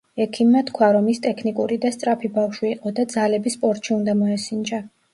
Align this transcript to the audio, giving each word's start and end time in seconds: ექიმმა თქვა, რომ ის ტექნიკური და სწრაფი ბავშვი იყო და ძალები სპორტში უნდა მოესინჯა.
ექიმმა 0.23 0.63
თქვა, 0.69 0.89
რომ 0.97 1.09
ის 1.13 1.21
ტექნიკური 1.25 1.79
და 1.85 1.93
სწრაფი 1.97 2.33
ბავშვი 2.41 2.75
იყო 2.79 2.97
და 3.01 3.09
ძალები 3.15 3.57
სპორტში 3.59 3.99
უნდა 4.03 4.21
მოესინჯა. 4.27 4.87